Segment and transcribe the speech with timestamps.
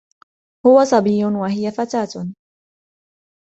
[0.67, 2.27] هو صبي وهي فتاة.